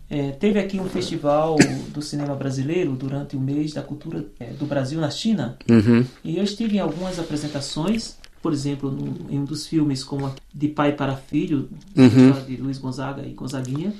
é, 0.10 0.32
teve 0.32 0.58
aqui 0.60 0.80
um 0.80 0.90
festival 0.90 1.56
do 1.90 2.02
cinema 2.02 2.34
brasileiro 2.34 2.94
durante 2.94 3.36
o 3.36 3.40
mês 3.40 3.74
da 3.74 3.82
cultura 3.84 4.26
é, 4.40 4.46
do 4.48 4.66
Brasil 4.66 5.00
na 5.00 5.12
China. 5.12 5.58
Uhum. 5.70 6.04
E 6.24 6.38
eu 6.38 6.44
estive 6.44 6.78
em 6.78 6.80
algumas 6.80 7.20
apresentações, 7.20 8.18
por 8.42 8.54
exemplo, 8.54 8.92
num, 8.92 9.30
em 9.30 9.40
um 9.40 9.46
dos 9.46 9.68
filmes 9.68 10.04
como 10.04 10.34
De 10.54 10.68
Pai 10.68 10.96
para 10.96 11.16
Filho, 11.16 11.70
uhum. 11.96 12.46
de 12.46 12.58
Luiz 12.58 12.78
Gonzaga 12.78 13.26
e 13.26 13.34
Gonzaguinha. 13.34 13.94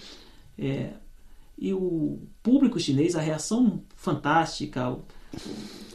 É, 0.58 0.92
e 1.58 1.74
o 1.74 2.20
público 2.42 2.80
chinês, 2.80 3.16
a 3.16 3.22
reação 3.22 3.82
fantástica, 3.96 4.96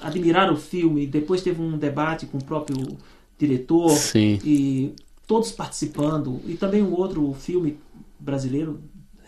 admirar 0.01 0.53
o 0.53 0.57
filme. 0.57 1.07
Depois 1.07 1.43
teve 1.43 1.61
um 1.63 1.79
debate 1.79 2.27
com 2.27 2.39
o 2.39 2.45
próprio 2.45 2.99
diretor 3.39 3.91
Sim. 3.91 4.39
e 4.45 4.95
todos 5.27 5.53
participando. 5.53 6.41
E 6.47 6.55
também 6.55 6.83
um 6.83 6.93
outro 6.93 7.33
filme 7.33 7.79
brasileiro 8.21 8.81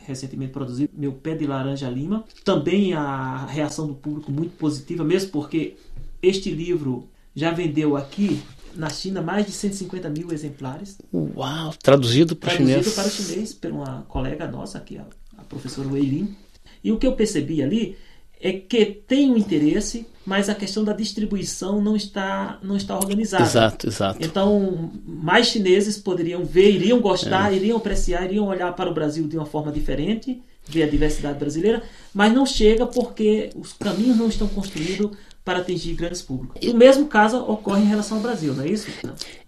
recentemente 0.06 0.52
produzido, 0.52 0.92
Meu 0.94 1.12
Pé 1.12 1.34
de 1.34 1.46
Laranja 1.46 1.88
Lima. 1.88 2.24
Também 2.44 2.92
a 2.92 3.46
reação 3.46 3.86
do 3.86 3.94
público 3.94 4.30
muito 4.30 4.56
positiva, 4.56 5.02
mesmo 5.02 5.30
porque 5.30 5.74
este 6.22 6.50
livro 6.50 7.08
já 7.34 7.50
vendeu 7.50 7.96
aqui 7.96 8.40
na 8.76 8.88
China 8.88 9.22
mais 9.22 9.46
de 9.46 9.52
150 9.52 10.08
mil 10.10 10.32
exemplares. 10.32 10.98
Uau! 11.12 11.74
Traduzido 11.82 12.36
para 12.36 12.52
o 12.52 12.56
chinês. 12.56 12.84
Traduzido 12.84 12.94
para 12.94 13.06
o 13.06 13.10
chinês 13.10 13.54
por 13.54 13.70
uma 13.70 14.02
colega 14.08 14.46
nossa, 14.46 14.78
aqui, 14.78 14.98
a, 14.98 15.04
a 15.38 15.44
professora 15.44 15.88
Wei 15.88 16.02
Lin. 16.02 16.36
E 16.82 16.92
o 16.92 16.98
que 16.98 17.06
eu 17.06 17.12
percebi 17.12 17.62
ali 17.62 17.96
é 18.40 18.52
que 18.52 18.84
tem 18.84 19.30
um 19.30 19.36
interesse, 19.36 20.06
mas 20.24 20.48
a 20.48 20.54
questão 20.54 20.84
da 20.84 20.92
distribuição 20.92 21.80
não 21.80 21.96
está, 21.96 22.58
não 22.62 22.76
está 22.76 22.94
organizada. 22.94 23.44
Exato, 23.44 23.86
exato. 23.88 24.18
Então, 24.24 24.92
mais 25.04 25.48
chineses 25.48 25.96
poderiam 25.96 26.44
ver, 26.44 26.70
iriam 26.70 27.00
gostar, 27.00 27.52
é. 27.52 27.56
iriam 27.56 27.78
apreciar, 27.78 28.24
iriam 28.24 28.46
olhar 28.46 28.74
para 28.74 28.90
o 28.90 28.94
Brasil 28.94 29.26
de 29.26 29.36
uma 29.36 29.46
forma 29.46 29.72
diferente, 29.72 30.42
ver 30.68 30.82
a 30.82 30.88
diversidade 30.88 31.38
brasileira, 31.38 31.82
mas 32.12 32.32
não 32.32 32.44
chega 32.44 32.86
porque 32.86 33.50
os 33.54 33.72
caminhos 33.72 34.16
não 34.16 34.28
estão 34.28 34.48
construídos 34.48 35.16
para 35.46 35.60
atingir 35.60 35.94
grandes 35.94 36.22
públicos. 36.22 36.56
E 36.60 36.70
o 36.70 36.76
mesmo 36.76 37.06
caso 37.06 37.38
ocorre 37.38 37.80
em 37.82 37.86
relação 37.86 38.16
ao 38.16 38.22
Brasil, 38.22 38.52
não 38.52 38.64
é 38.64 38.68
isso? 38.68 38.90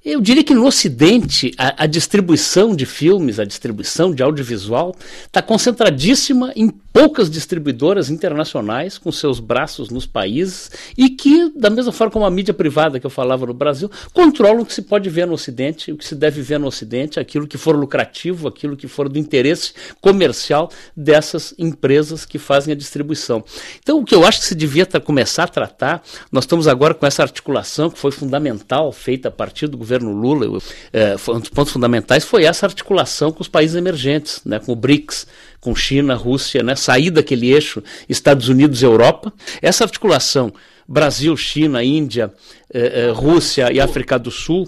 Eu 0.04 0.20
diria 0.20 0.44
que 0.44 0.54
no 0.54 0.64
Ocidente 0.64 1.52
a, 1.58 1.82
a, 1.82 1.86
distribuição 1.86 2.74
de 2.74 2.86
filmes, 2.86 3.40
a 3.40 3.44
distribuição 3.44 4.14
de 4.14 4.22
audiovisual 4.22 4.94
está 5.26 5.42
concentradíssima 5.42 6.52
em 6.54 6.70
poucas 6.70 7.28
distribuidoras 7.28 8.10
internacionais 8.10 8.96
com 8.96 9.10
seus 9.12 9.38
braços 9.38 9.90
nos 9.90 10.06
países 10.06 10.70
e 10.96 11.10
que, 11.10 11.52
da 11.54 11.68
mesma 11.68 11.92
forma 11.92 12.12
como 12.12 12.24
a 12.24 12.30
mídia 12.30 12.54
privada 12.54 12.98
que 12.98 13.06
eu 13.06 13.10
falava 13.10 13.44
no 13.44 13.52
Brasil, 13.52 13.90
controlam 14.12 14.62
o 14.62 14.66
que 14.66 14.72
se 14.72 14.82
pode 14.82 15.10
ver 15.10 15.26
no 15.26 15.34
Ocidente, 15.34 15.92
o 15.92 15.96
que 15.96 16.04
se 16.04 16.14
deve 16.14 16.42
ver 16.42 16.58
no 16.58 16.68
Ocidente, 16.68 17.20
aquilo 17.20 17.46
que 17.46 17.58
for 17.58 17.76
lucrativo, 17.76 18.48
aquilo 18.48 18.76
que 18.76 18.88
for 18.88 19.08
do 19.08 19.18
interesse 19.18 19.72
comercial 20.00 20.70
dessas 20.96 21.54
empresas 21.58 22.24
que 22.24 22.38
fazem 22.38 22.72
a 22.72 22.76
distribuição. 22.76 23.44
Então, 23.80 23.98
o 23.98 24.04
que 24.04 24.14
eu 24.14 24.24
acho 24.24 24.40
que 24.40 24.46
se 24.46 24.54
devia 24.54 24.86
começar 24.86 25.44
a 25.44 25.48
tratar, 25.48 25.87
nós 26.30 26.44
estamos 26.44 26.68
agora 26.68 26.94
com 26.94 27.06
essa 27.06 27.22
articulação 27.22 27.90
que 27.90 27.98
foi 27.98 28.10
fundamental, 28.10 28.92
feita 28.92 29.28
a 29.28 29.30
partir 29.30 29.66
do 29.66 29.76
governo 29.76 30.12
Lula, 30.12 30.60
é, 30.92 31.16
um 31.28 31.40
dos 31.40 31.50
pontos 31.50 31.72
fundamentais 31.72 32.24
foi 32.24 32.44
essa 32.44 32.66
articulação 32.66 33.32
com 33.32 33.42
os 33.42 33.48
países 33.48 33.76
emergentes, 33.76 34.40
né, 34.44 34.58
com 34.58 34.72
o 34.72 34.76
BRICS, 34.76 35.26
com 35.60 35.74
China, 35.74 36.14
Rússia, 36.14 36.62
né, 36.62 36.74
sair 36.76 37.10
daquele 37.10 37.50
eixo 37.50 37.82
Estados 38.08 38.48
Unidos 38.48 38.82
Europa. 38.82 39.32
Essa 39.60 39.84
articulação 39.84 40.52
Brasil, 40.88 41.36
China, 41.36 41.84
Índia, 41.84 42.32
eh, 42.72 43.08
eh, 43.08 43.10
Rússia 43.10 43.70
e 43.70 43.78
África 43.78 44.18
do 44.18 44.30
Sul, 44.30 44.66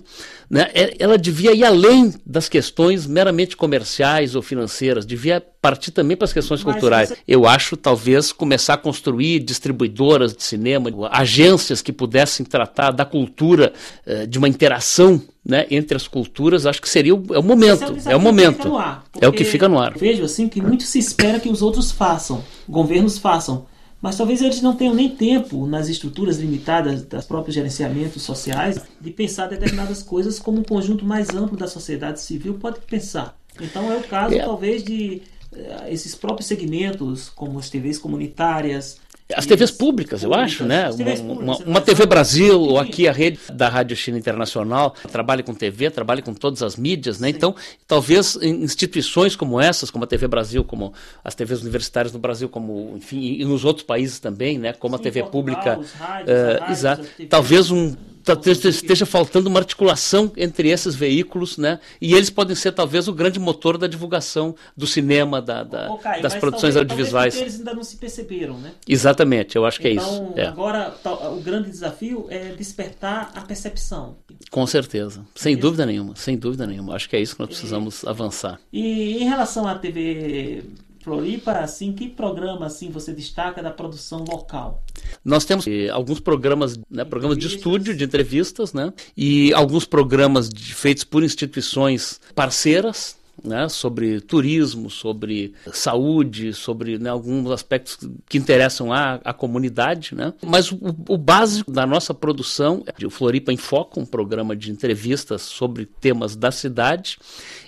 né, 0.51 0.69
é, 0.75 0.97
ela 0.99 1.17
devia 1.17 1.53
ir 1.55 1.65
além 1.65 2.13
das 2.27 2.49
questões 2.49 3.07
meramente 3.07 3.57
comerciais 3.57 4.35
ou 4.35 4.43
financeiras, 4.43 5.07
devia 5.07 5.41
partir 5.63 5.93
também 5.93 6.17
para 6.17 6.25
as 6.25 6.33
questões 6.33 6.65
Mas 6.65 6.73
culturais. 6.75 7.09
Você... 7.11 7.19
Eu 7.29 7.47
acho, 7.47 7.77
talvez, 7.77 8.33
começar 8.33 8.75
a 8.75 8.77
construir 8.77 9.39
distribuidoras 9.39 10.35
de 10.35 10.43
cinema, 10.43 10.91
agências 11.13 11.81
que 11.81 11.93
pudessem 11.93 12.45
tratar 12.45 12.91
da 12.91 13.05
cultura, 13.05 13.73
eh, 14.05 14.27
de 14.27 14.39
uma 14.39 14.49
interação 14.49 15.23
né, 15.45 15.67
entre 15.71 15.97
as 15.97 16.09
culturas, 16.09 16.67
acho 16.67 16.83
que 16.83 16.89
seria 16.89 17.15
o, 17.15 17.25
é 17.33 17.39
o 17.39 17.43
momento. 17.45 17.85
É, 17.85 18.09
o, 18.09 18.13
é 18.13 18.17
o 18.17 18.21
momento. 18.21 18.77
Ar, 18.77 19.05
é 19.21 19.29
o 19.29 19.33
que 19.33 19.45
fica 19.45 19.69
no 19.69 19.79
ar. 19.79 19.97
Vejo 19.97 20.25
assim 20.25 20.49
que 20.49 20.61
muito 20.61 20.83
se 20.83 20.99
espera 20.99 21.39
que 21.39 21.49
os 21.49 21.63
outros 21.63 21.93
façam, 21.93 22.43
governos 22.69 23.19
façam. 23.19 23.67
Mas 24.01 24.17
talvez 24.17 24.41
eles 24.41 24.63
não 24.63 24.75
tenham 24.75 24.95
nem 24.95 25.09
tempo, 25.09 25.67
nas 25.67 25.89
estruturas 25.89 26.39
limitadas 26.39 27.03
dos 27.03 27.27
próprios 27.27 27.55
gerenciamentos 27.55 28.23
sociais, 28.23 28.81
de 29.01 29.11
pensar 29.11 29.47
determinadas 29.47 30.03
coisas 30.03 30.39
como 30.39 30.61
um 30.61 30.65
conjunto 30.65 31.05
mais 31.05 31.29
amplo 31.31 31.57
da 31.57 31.69
sociedade 31.69 32.21
civil 32.21 32.55
pode 32.55 32.81
pensar. 32.81 33.39
Então 33.61 33.93
é 33.93 33.97
o 33.97 34.03
caso, 34.03 34.35
é. 34.35 34.43
talvez, 34.43 34.83
de 34.83 35.23
uh, 35.53 35.89
esses 35.89 36.15
próprios 36.15 36.47
segmentos, 36.47 37.29
como 37.29 37.59
as 37.59 37.69
TVs 37.69 37.99
comunitárias, 37.99 38.99
as 39.35 39.47
TVs 39.47 39.71
públicas, 39.71 40.23
eu 40.23 40.35
acho, 40.35 40.65
né? 40.65 40.91
Uma, 40.91 41.33
uma, 41.33 41.57
uma, 41.59 41.81
TV 41.81 42.07
Brasil, 42.07 42.61
ou 42.61 42.79
aqui 42.79 43.07
a 43.09 43.13
rede 43.13 43.39
da 43.53 43.69
Rádio 43.69 43.97
China 43.97 44.19
Internacional, 44.19 44.95
trabalha 45.11 45.43
com 45.43 45.55
TV, 45.55 45.91
trabalha 45.91 46.23
com 46.23 46.35
todas 46.35 46.63
as 46.63 46.77
mídias, 46.77 47.21
né? 47.21 47.29
Então, 47.29 47.55
talvez 47.87 48.37
instituições 48.43 49.37
como 49.37 49.61
essas, 49.61 49.91
como 49.91 50.05
a 50.05 50.07
TV 50.07 50.27
Brasil, 50.29 50.65
como 50.65 50.93
as 51.25 51.35
TVs 51.35 51.63
universitárias 51.63 52.13
no 52.13 52.19
Brasil, 52.19 52.49
como, 52.49 52.95
enfim, 52.97 53.21
e 53.21 53.45
nos 53.45 53.65
outros 53.65 53.85
países 53.85 54.19
também, 54.19 54.59
né? 54.59 54.73
Como 54.73 54.97
a 54.97 54.99
TV 54.99 55.23
pública. 55.25 55.79
Uh, 55.79 56.71
exato. 56.71 57.07
Talvez 57.29 57.71
um 57.71 57.95
Tá, 58.25 58.39
esteja 58.51 59.07
faltando 59.07 59.49
uma 59.49 59.59
articulação 59.59 60.33
entre 60.37 60.69
esses 60.69 60.95
veículos, 60.95 61.57
né? 61.57 61.81
E 62.01 62.15
eles 62.15 62.31
podem 62.31 62.55
ser 62.55 62.73
talvez 62.73 63.09
o 63.09 63.13
grande 63.13 63.39
motor 63.39 63.79
da 63.79 63.87
divulgação 63.87 64.55
do 64.77 64.87
cinema, 64.87 65.41
da, 65.41 65.63
da 65.63 65.97
Caio, 66.03 66.23
das 66.23 66.35
produções 66.35 66.75
talvez, 66.75 66.91
audiovisuais. 66.91 67.35
Talvez 67.35 67.55
eles 67.55 67.67
ainda 67.67 67.75
não 67.75 67.85
se 67.85 67.97
perceberam, 67.97 68.59
né? 68.59 68.73
Exatamente, 68.87 69.57
eu 69.57 69.65
acho 69.65 69.81
que 69.81 69.89
então, 69.89 70.05
é 70.05 70.07
isso. 70.07 70.23
Então, 70.33 70.45
é. 70.45 70.47
agora 70.47 70.95
o 71.33 71.41
grande 71.41 71.71
desafio 71.71 72.27
é 72.29 72.53
despertar 72.53 73.33
a 73.35 73.41
percepção. 73.41 74.17
Com 74.51 74.67
certeza, 74.67 75.25
sem 75.35 75.57
dúvida 75.57 75.87
nenhuma, 75.87 76.15
sem 76.17 76.37
dúvida 76.37 76.67
nenhuma. 76.67 76.95
Acho 76.95 77.09
que 77.09 77.17
é 77.17 77.21
isso 77.21 77.35
que 77.35 77.41
nós 77.41 77.49
precisamos 77.49 78.03
e, 78.03 78.09
avançar. 78.09 78.61
E 78.73 79.23
em 79.23 79.29
relação 79.29 79.67
à 79.67 79.79
TV 79.79 80.63
Floripa, 81.11 81.53
assim, 81.55 81.93
que 81.93 82.09
programa 82.09 82.67
assim 82.67 82.89
você 82.89 83.13
destaca 83.13 83.61
da 83.61 83.71
produção 83.73 84.25
local? 84.29 84.85
Nós 85.25 85.45
temos 85.45 85.67
eh, 85.67 85.89
alguns 85.89 86.21
programas, 86.21 86.79
né, 86.89 87.05
programas 87.05 87.37
de 87.37 87.49
estúdio, 87.49 87.97
de 87.97 88.05
entrevistas, 88.05 88.73
né, 88.73 88.93
e 89.17 89.53
alguns 89.53 89.85
programas 89.85 90.49
de, 90.49 90.73
feitos 90.73 91.03
por 91.03 91.25
instituições 91.25 92.21
parceiras, 92.33 93.19
né, 93.43 93.69
sobre 93.69 94.21
turismo, 94.21 94.91
sobre 94.91 95.55
saúde, 95.73 96.53
sobre 96.53 96.99
né, 96.99 97.11
alguns 97.11 97.51
aspectos 97.51 97.99
que 98.29 98.39
interessam 98.39 98.93
à, 98.93 99.15
à 99.25 99.33
comunidade. 99.33 100.15
Né? 100.15 100.33
Mas 100.45 100.71
o, 100.71 100.79
o, 101.09 101.19
básico 101.19 101.71
da 101.71 101.87
nossa 101.87 102.13
produção 102.13 102.85
é 102.87 103.07
o 103.07 103.11
Floripa 103.11 103.53
em 103.53 103.57
Foco, 103.57 104.01
um 104.01 104.07
programa 104.07 104.55
de 104.55 104.71
entrevistas 104.71 105.43
sobre 105.43 105.87
temas 105.87 106.37
da 106.37 106.51
cidade, 106.51 107.19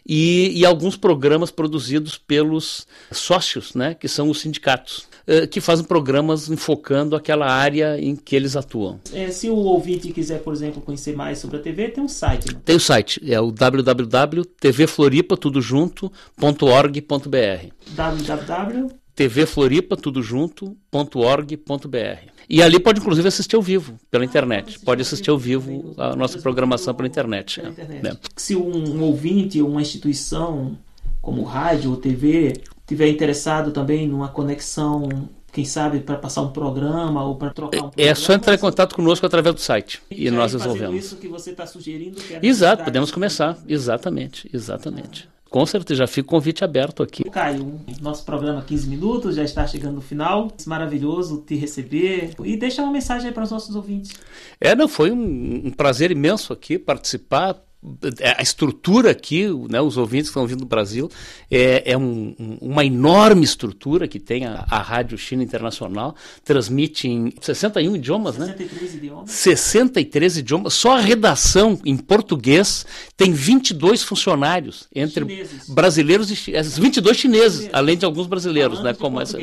e, 0.07 0.53
e 0.55 0.67
alguns 0.67 0.97
programas 0.97 1.51
produzidos 1.51 2.19
pelos 2.19 2.87
sócios, 3.11 3.75
né, 3.75 3.95
que 3.95 4.09
são 4.09 4.31
os 4.31 4.41
sindicatos. 4.41 5.13
Eh, 5.27 5.47
que 5.47 5.61
fazem 5.61 5.85
programas 5.85 6.51
enfocando 6.51 7.15
aquela 7.15 7.47
área 7.47 7.97
em 8.01 8.17
que 8.17 8.35
eles 8.35 8.57
atuam. 8.57 8.99
É, 9.13 9.31
se 9.31 9.49
o 9.49 9.55
ouvinte 9.55 10.13
quiser, 10.13 10.41
por 10.41 10.53
exemplo, 10.53 10.83
conhecer 10.83 11.15
mais 11.15 11.39
sobre 11.39 11.59
a 11.59 11.61
TV, 11.61 11.91
tem 11.91 12.03
um 12.03 12.09
site. 12.09 12.53
Né? 12.53 12.61
Tem 12.65 12.75
o 12.75 12.79
um 12.79 12.81
site, 12.81 13.21
é 13.33 13.41
o 13.41 13.53
www.tvfloripa, 13.53 15.37
tudo 15.37 15.61
junto.org.br. 15.61 16.09
www 17.95 19.02
tvfloripa, 19.15 19.97
tudo 19.97 20.23
junto.org.br. 20.23 20.77
E 22.49 22.63
ali 22.63 22.79
pode 22.81 23.01
inclusive 23.01 23.29
assistir 23.29 23.57
ao 23.57 23.63
vivo 23.63 23.99
pela 24.11 24.25
internet. 24.25 24.79
Pode 24.81 25.03
assistir 25.03 25.31
ao 25.31 25.39
vivo 25.39 25.95
a 25.97 26.15
nossa 26.17 26.39
programação 26.39 26.95
pela 26.95 27.09
internet. 27.09 27.61
Pela 27.61 27.73
internet. 27.73 28.07
É. 28.07 28.17
Se 28.37 28.57
um 28.57 29.03
ouvinte 29.03 29.61
ou 29.61 29.69
uma 29.69 29.81
instituição 29.81 30.77
como 31.21 31.45
rádio 31.45 31.91
ou 31.91 31.97
TV 31.97 32.55
tiver 32.87 33.09
interessado 33.09 33.71
também 33.71 34.09
numa 34.09 34.29
conexão, 34.29 35.09
quem 35.53 35.65
sabe 35.65 36.01
para 36.01 36.17
passar 36.17 36.43
um 36.43 36.51
programa 36.51 37.25
ou 37.25 37.37
para 37.37 37.51
trocar 37.51 37.77
um 37.77 37.91
programa, 37.91 38.11
É 38.11 38.15
só 38.15 38.33
entrar 38.33 38.55
em 38.55 38.59
contato 38.59 38.95
conosco 38.95 39.25
através 39.25 39.55
do 39.55 39.61
site 39.61 40.03
e, 40.11 40.27
e 40.27 40.31
nós 40.31 40.53
resolvemos. 40.53 40.97
isso 41.05 41.17
que 41.17 41.29
você 41.29 41.51
está 41.51 41.67
sugerindo. 41.67 42.21
Que 42.21 42.35
é 42.35 42.41
Exato, 42.43 42.85
podemos 42.85 43.11
começar. 43.11 43.57
Exatamente, 43.69 44.51
exatamente. 44.53 45.29
Com 45.53 45.67
certeza, 45.67 45.99
já 45.99 46.07
fica 46.07 46.27
o 46.27 46.31
convite 46.31 46.65
aberto 46.65 47.03
aqui. 47.03 47.25
Caio, 47.25 47.79
nosso 48.01 48.25
programa 48.25 48.63
15 48.63 48.89
minutos 48.89 49.37
já 49.37 49.45
está 49.45 49.67
chegando 49.67 49.97
no 49.97 50.01
final. 50.01 50.49
Maravilhoso 50.67 51.45
te 51.47 51.55
receber. 51.57 52.31
E 52.43 52.57
deixa 52.57 52.83
uma 52.83 52.91
mensagem 52.91 53.29
aí 53.29 53.35
para 53.35 53.43
os 53.43 53.51
nossos 53.51 53.77
ouvintes. 53.77 54.13
É, 54.59 54.75
não, 54.75 54.89
foi 54.89 55.11
um, 55.11 55.67
um 55.67 55.71
prazer 55.71 56.11
imenso 56.11 56.55
aqui 56.55 56.79
participar 56.79 57.55
é, 57.55 57.57
a 58.39 58.43
estrutura 58.43 59.11
aqui, 59.11 59.49
né, 59.69 59.81
os 59.81 59.97
ouvintes 59.97 60.29
que 60.29 60.31
estão 60.31 60.47
vindo 60.47 60.61
do 60.61 60.67
Brasil, 60.67 61.11
é, 61.51 61.93
é 61.93 61.99
um, 61.99 62.59
uma 62.61 62.85
enorme 62.85 63.43
estrutura 63.45 64.07
que 64.07 64.21
tem 64.21 64.47
a, 64.47 64.65
a, 64.71 64.79
Rádio 64.79 65.19
China 65.19 65.43
Internacional, 65.43 66.15
transmite 66.45 67.09
em 67.09 67.33
61 67.41 67.97
idiomas, 67.97 68.37
63 68.37 68.81
né? 68.81 68.99
idiomas. 68.99 69.31
63 69.31 70.37
idiomas. 70.39 70.75
Só 70.75 70.97
a 70.97 71.01
redação 71.01 71.79
em 71.85 71.97
português 71.97 72.87
tem 73.17 73.33
22 73.33 74.03
funcionários, 74.03 74.87
entre 74.95 75.25
chineses. 75.25 75.69
brasileiros 75.69 76.31
e 76.31 76.81
22 76.81 77.17
chineses, 77.17 77.33
chineses, 77.33 77.71
além 77.73 77.97
de 77.97 78.05
alguns 78.05 78.27
brasileiros, 78.27 78.83
né, 78.83 78.95
como 78.95 79.21
essa. 79.21 79.39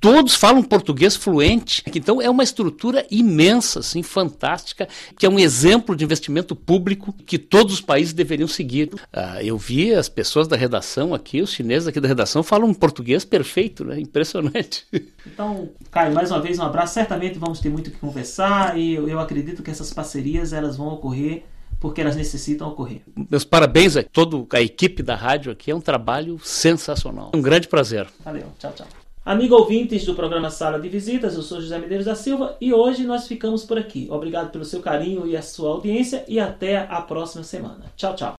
Todos 0.00 0.34
falam 0.34 0.62
português 0.62 1.14
fluente. 1.14 1.82
Então 1.94 2.20
é 2.20 2.30
uma 2.30 2.42
estrutura 2.42 3.06
imensa, 3.10 3.80
assim, 3.80 4.02
fantástica, 4.02 4.88
que 5.18 5.26
é 5.26 5.28
um 5.28 5.38
exemplo 5.38 5.94
de 5.94 6.04
investimento 6.04 6.56
público 6.56 7.14
que 7.26 7.38
todos 7.38 7.67
todos 7.68 7.74
os 7.74 7.80
países 7.80 8.14
deveriam 8.14 8.48
seguir. 8.48 8.90
Ah, 9.12 9.42
eu 9.42 9.58
vi 9.58 9.94
as 9.94 10.08
pessoas 10.08 10.48
da 10.48 10.56
redação 10.56 11.12
aqui, 11.12 11.42
os 11.42 11.52
chineses 11.52 11.86
aqui 11.86 12.00
da 12.00 12.08
redação, 12.08 12.42
falam 12.42 12.68
um 12.68 12.74
português 12.74 13.24
perfeito, 13.24 13.84
né? 13.84 14.00
Impressionante. 14.00 14.86
Então, 15.28 15.68
Caio, 15.90 16.14
mais 16.14 16.30
uma 16.30 16.40
vez 16.40 16.58
um 16.58 16.62
abraço. 16.62 16.94
Certamente 16.94 17.38
vamos 17.38 17.60
ter 17.60 17.68
muito 17.68 17.88
o 17.88 17.90
que 17.90 17.98
conversar 17.98 18.78
e 18.78 18.94
eu, 18.94 19.06
eu 19.06 19.20
acredito 19.20 19.62
que 19.62 19.70
essas 19.70 19.92
parcerias 19.92 20.54
elas 20.54 20.76
vão 20.76 20.88
ocorrer 20.88 21.42
porque 21.78 22.00
elas 22.00 22.16
necessitam 22.16 22.68
ocorrer. 22.68 23.02
Meus 23.30 23.44
parabéns 23.44 23.94
a 23.96 24.02
toda 24.02 24.56
a 24.56 24.62
equipe 24.62 25.02
da 25.02 25.14
rádio 25.14 25.52
aqui, 25.52 25.70
é 25.70 25.74
um 25.74 25.82
trabalho 25.82 26.40
sensacional. 26.42 27.30
Um 27.34 27.42
grande 27.42 27.68
prazer. 27.68 28.08
Valeu, 28.24 28.46
tchau, 28.58 28.72
tchau. 28.72 28.86
Amigo 29.28 29.56
ouvintes 29.56 30.06
do 30.06 30.14
programa 30.14 30.48
Sala 30.48 30.80
de 30.80 30.88
Visitas, 30.88 31.34
eu 31.34 31.42
sou 31.42 31.60
José 31.60 31.78
Medeiros 31.78 32.06
da 32.06 32.14
Silva 32.14 32.56
e 32.58 32.72
hoje 32.72 33.04
nós 33.04 33.28
ficamos 33.28 33.62
por 33.62 33.76
aqui. 33.76 34.08
Obrigado 34.10 34.50
pelo 34.50 34.64
seu 34.64 34.80
carinho 34.80 35.26
e 35.26 35.36
a 35.36 35.42
sua 35.42 35.68
audiência 35.68 36.24
e 36.26 36.40
até 36.40 36.78
a 36.78 37.02
próxima 37.02 37.44
semana. 37.44 37.92
Tchau, 37.94 38.16
tchau. 38.16 38.36